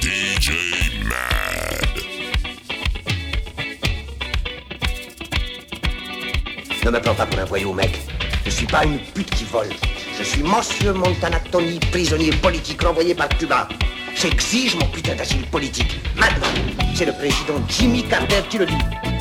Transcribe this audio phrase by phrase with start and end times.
[0.00, 0.50] DJ
[1.04, 1.94] Mad.
[6.84, 8.00] Ne me prends pas pour un voyou, mec.
[8.44, 9.68] Je suis pas une pute qui vole.
[10.18, 13.68] Je suis Monsieur Montana Tony, prisonnier politique renvoyé par Cuba.
[14.16, 16.00] J'exige mon putain d'asile politique.
[16.16, 16.48] Maintenant,
[16.96, 19.11] c'est le président Jimmy Carter qui le dit.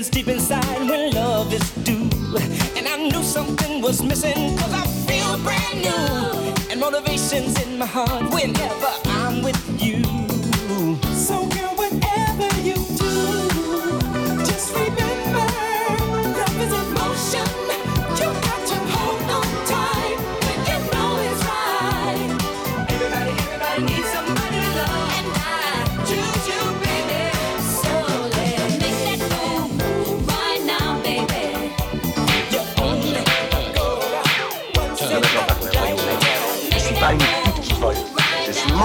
[0.00, 2.08] feelings deep inside when love is due.
[2.76, 6.70] And I knew something was missing cause I feel brand new.
[6.70, 9.69] And motivation's in my heart whenever I'm with you.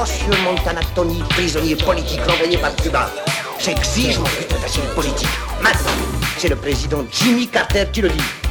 [0.06, 3.10] monsieur Montanatoni, prisonnier politique renvoyé par Cuba.
[3.60, 5.28] J'exige mon putain d'asile politique.
[5.62, 5.92] Maintenant,
[6.38, 8.45] c'est le président Jimmy Carter qui le dit.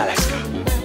[0.00, 0.79] Alaska.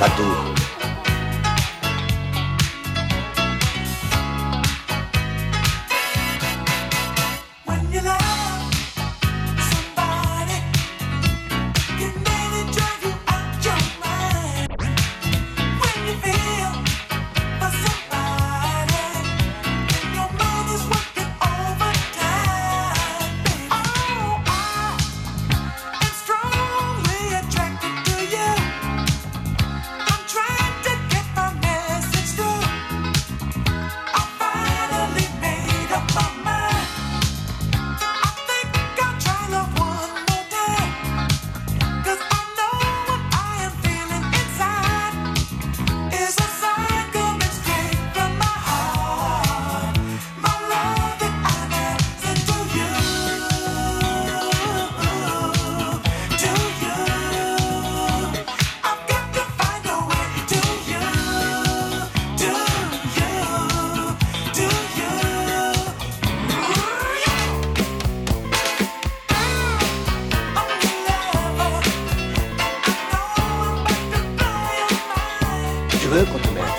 [0.00, 0.59] ditadura.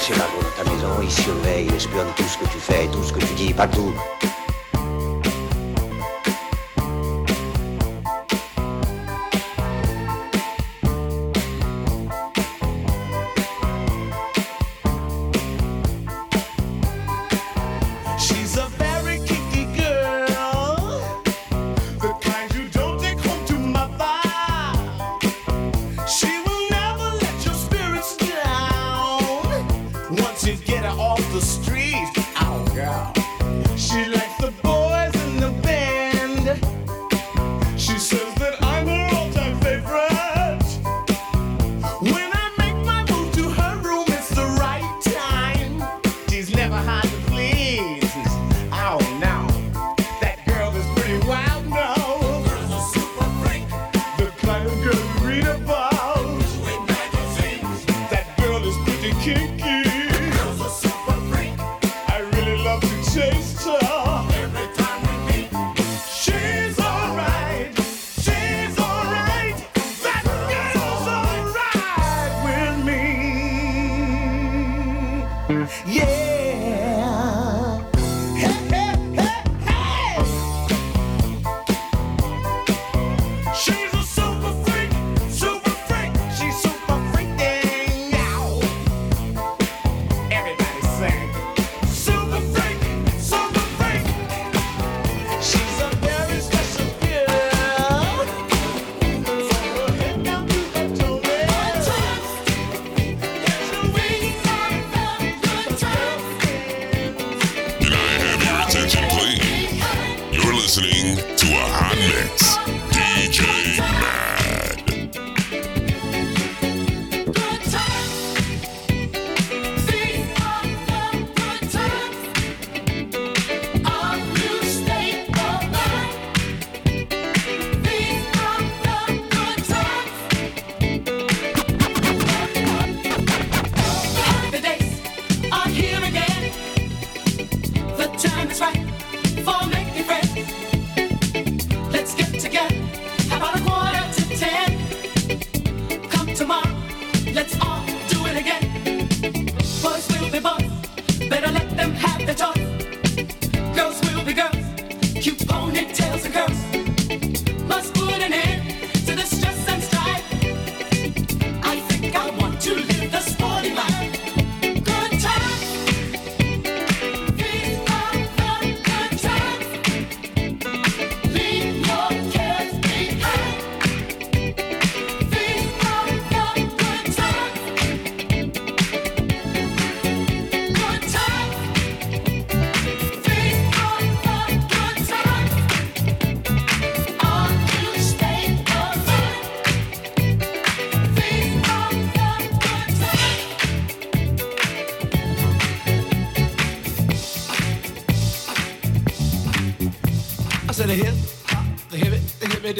[0.04, 3.14] C'est là de ta maison, ils surveillent, espionnent tout ce que tu fais, tout ce
[3.14, 3.94] que tu dis, pas tout.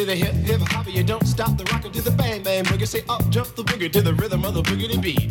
[0.02, 2.88] To the hip hip hop, you don't stop the rocker to the bang bang boogie.
[2.88, 5.30] Say up jump the boogie to the rhythm of the boogie beat.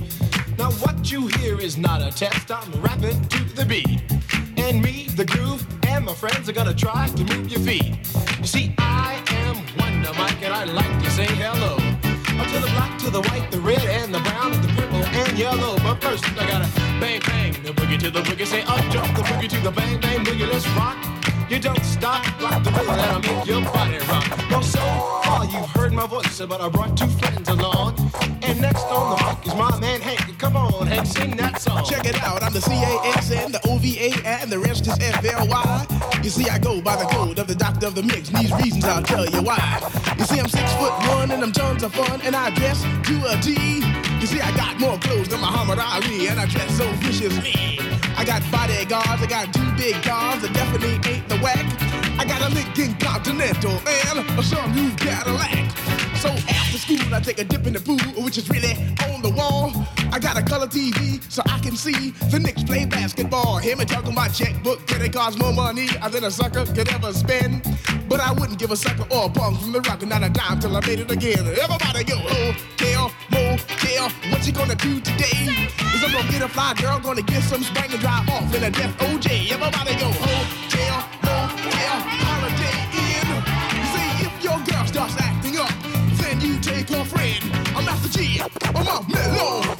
[0.59, 2.53] Now what you hear is not a test.
[2.53, 4.01] I'm rapping to the beat,
[4.57, 8.00] and me, the groove, and my friends are gonna try to move your feet.
[26.41, 27.95] Voice, but I brought two friends along.
[28.43, 30.39] And next on the mic is my man Hank.
[30.39, 31.85] Come on, Hank, sing that song.
[31.85, 35.87] Check it out, I'm the C-A-S-N, the O-V-A, and the rest is F-L-Y.
[36.23, 38.53] You see, I go by the code of the doctor of the mix, and these
[38.53, 39.81] reasons I'll tell you why.
[40.19, 43.17] You see, I'm six foot one, and I'm tons of fun, and I dress to
[43.29, 43.81] a T.
[44.21, 47.79] You see, I got more clothes than Muhammad Ali, and I dress so viciously.
[48.17, 51.65] I got bodyguards, I got two big cars that definitely ain't the whack.
[52.19, 56.10] I got a Lincoln Continental and a sunroof Cadillac.
[56.21, 58.73] So after school, I take a dip in the pool, which is really
[59.09, 59.73] on the wall.
[60.13, 63.57] I got a color TV so I can see the Knicks play basketball.
[63.57, 67.65] Hear me talking my checkbook, credit costs more money than a sucker could ever spend.
[68.07, 70.29] But I wouldn't give a sucker or a punk from the rock, and not a
[70.29, 71.41] dime till I made it again.
[71.41, 75.49] Everybody go, oh, hotel, motel, what you gonna do today?
[75.95, 78.63] Is I'm gonna get a fly girl, gonna get some spring and drive off in
[78.65, 79.53] a death OJ.
[79.53, 81.97] Everybody go, oh, hotel, motel,
[82.29, 82.77] Holiday
[83.09, 83.29] Inn.
[83.89, 85.40] See if your girl starts acting
[88.43, 89.35] up, then
[89.79, 89.80] you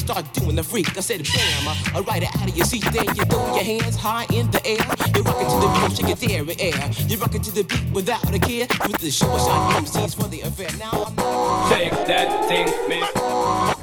[0.00, 0.96] you start doing the freak.
[0.96, 2.84] I said bam, I ride it out of your seat.
[2.92, 4.84] Then you throw your hands high in the air.
[5.14, 6.90] You're rocking to the beat, shake it there in air.
[7.08, 8.66] You're rocking to the beat without a care.
[8.86, 10.70] With the show shot MCs for the affair.
[10.78, 11.72] Now I'm not.
[11.72, 13.79] Take that thing, miss.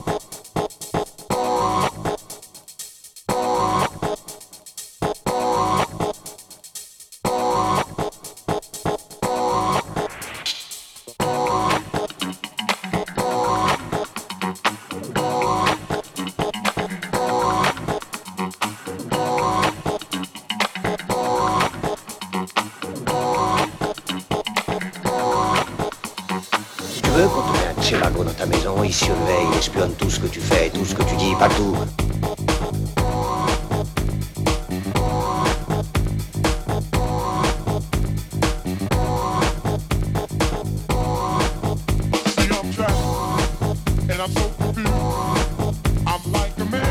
[44.59, 46.86] I'm like a man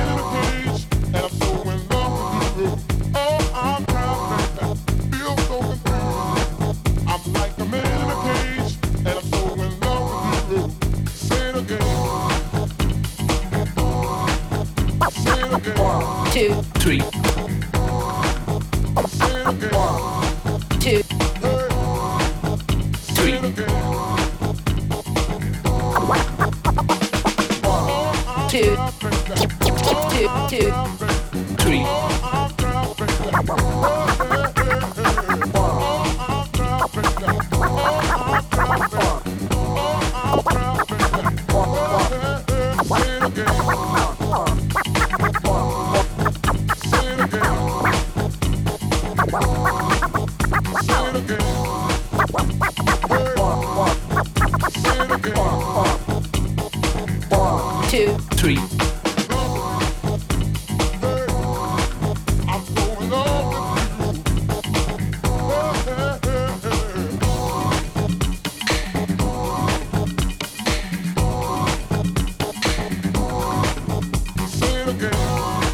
[75.07, 75.66] America.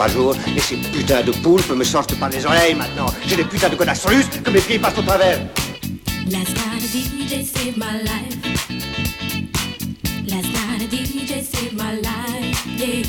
[0.00, 3.08] Par jour, et ces putains de poulpes me sortent par les oreilles maintenant.
[3.26, 5.38] J'ai des putains de godasses russes que mes pieds passent au travers.
[6.30, 8.34] Last night a DJ saved my life.
[10.26, 13.02] Last night a DJ saved my life, yeah.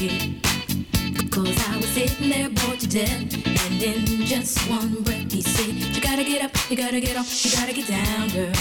[1.32, 3.22] Cause I was sitting there bored to death.
[3.64, 7.46] And in just one breath he said, You gotta get up, you gotta get off,
[7.46, 8.52] you gotta get down, girl.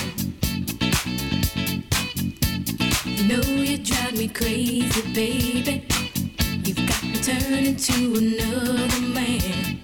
[3.04, 5.99] You know you drive me crazy, baby.
[7.20, 9.80] You've got me turning to another man.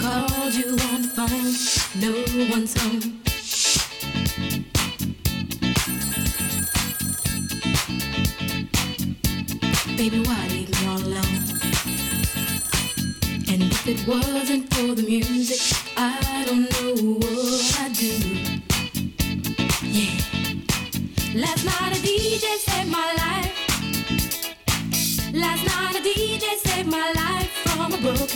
[0.00, 1.54] Called you on the phone,
[2.00, 2.12] no
[2.50, 3.20] one's home.
[9.96, 11.42] Baby, why leave me all alone?
[13.48, 16.29] And if it wasn't for the music, I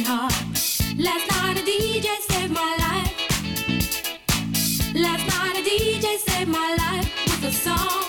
[0.05, 0.33] heart.
[0.97, 3.13] Last night a DJ saved my life.
[4.95, 8.05] Last night a DJ saved my life with a song.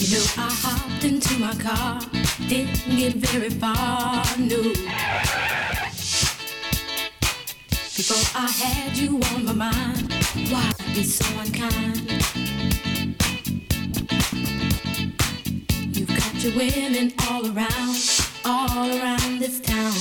[0.00, 2.00] You know, I hopped into my car,
[2.48, 4.62] didn't get very far, no.
[7.96, 10.12] Before I had you on my mind,
[10.50, 12.15] why be so unkind?
[16.46, 17.96] Your women all around,
[18.44, 19.92] all around this town.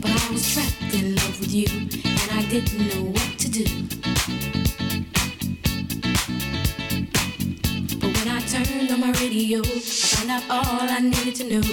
[0.00, 3.64] But I was trapped in love with you, and I didn't know what to do.
[7.98, 11.67] But when I turned on my radio, I found out all I needed to know.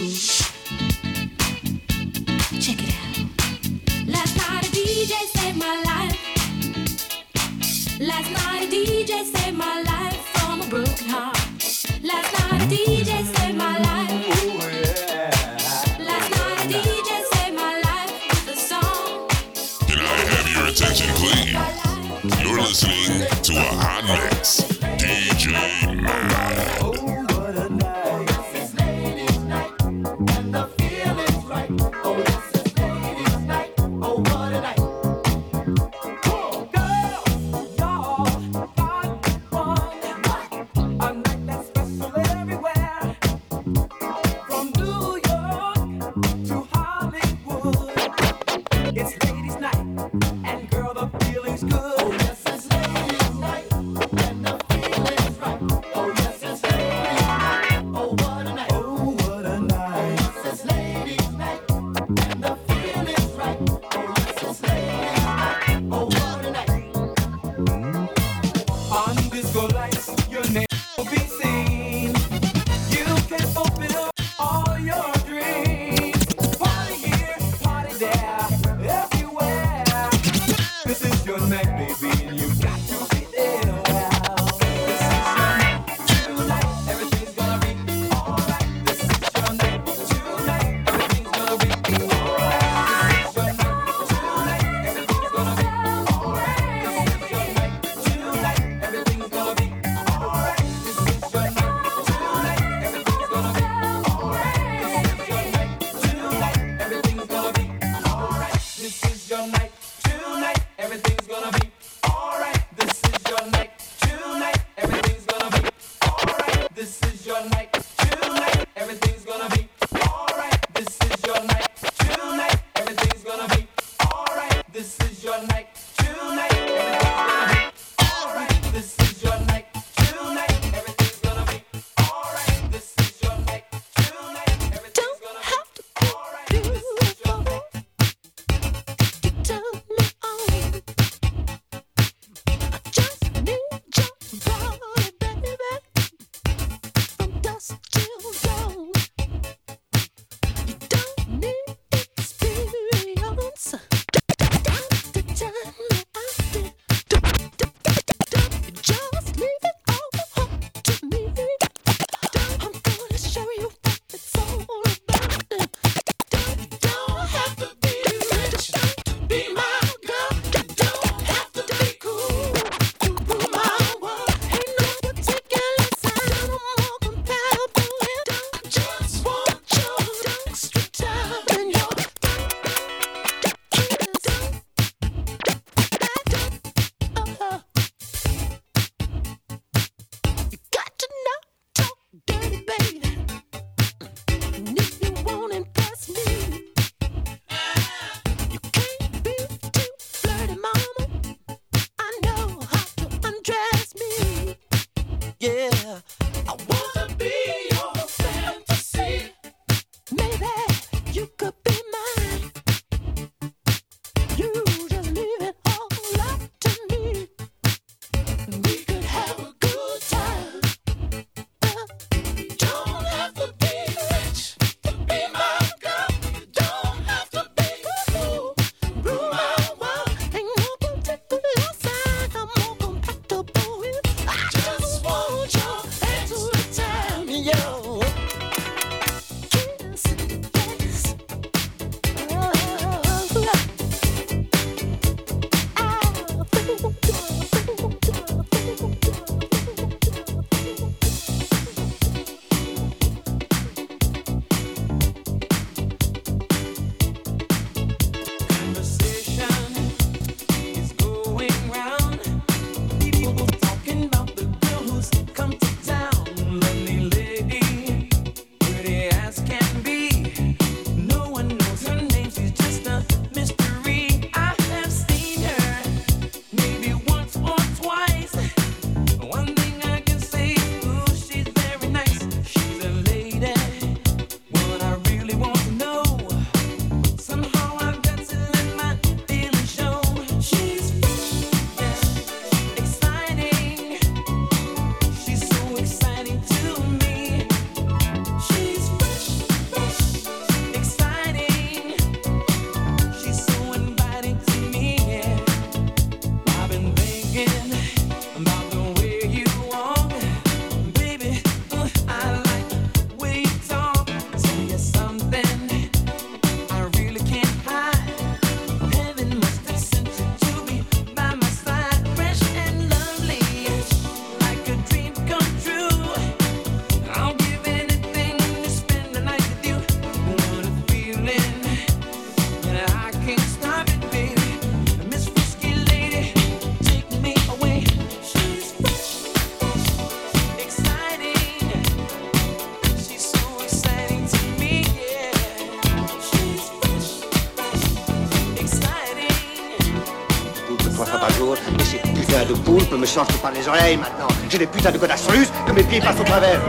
[354.49, 356.59] J'ai des putains de godasses russes que mes pieds passent au travers.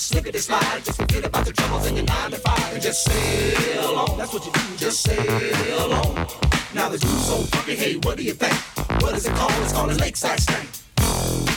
[0.00, 0.84] slippity slide.
[0.84, 4.18] Just forget about the troubles in your nine to five and just sail on.
[4.18, 6.26] That's what you do, just sail on.
[6.74, 8.54] Now the dude's so funky, hey, what do you think?
[9.02, 9.52] What is it called?
[9.62, 11.49] It's called a lakeside stank.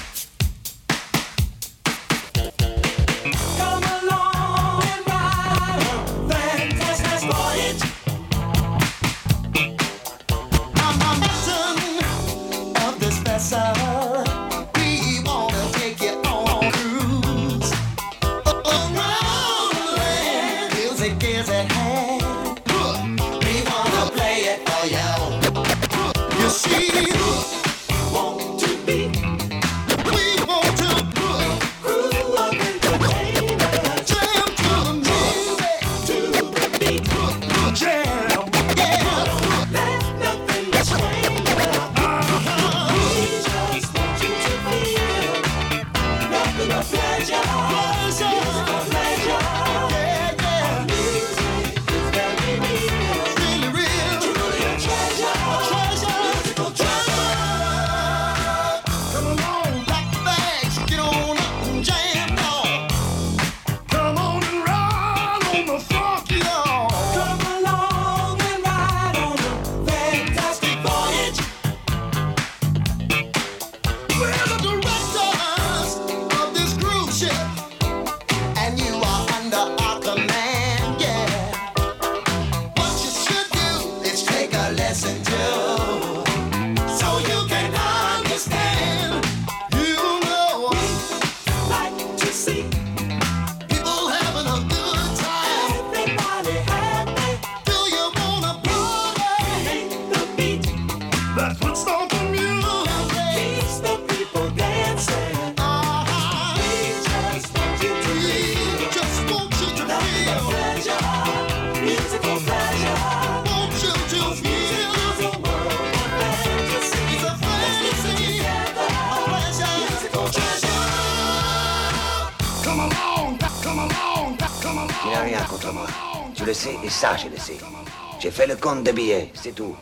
[128.73, 129.75] Compte de billets, c'est tout.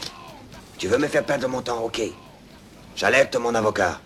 [0.78, 2.02] Tu veux me faire perdre mon temps, ok.
[2.94, 4.02] J'alerte mon avocat.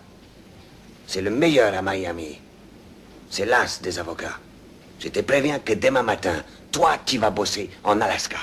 [1.08, 2.38] C'est le meilleur à Miami.
[3.28, 4.38] C'est l'as des avocats.
[5.00, 6.36] Je te préviens que demain matin,
[6.70, 8.36] toi, tu vas bosser en Alaska.